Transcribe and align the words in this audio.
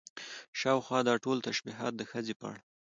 شاوخوا 0.59 0.99
دا 1.07 1.15
ټول 1.23 1.37
تشبيهات 1.47 1.93
د 1.97 2.01
ښځې 2.11 2.33
په 2.39 2.45
اړه 2.51 2.61